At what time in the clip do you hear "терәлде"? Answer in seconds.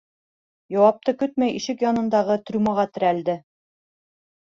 2.99-3.41